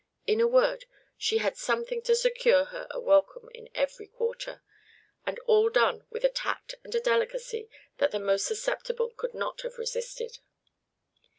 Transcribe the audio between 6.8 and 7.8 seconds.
and a delicacy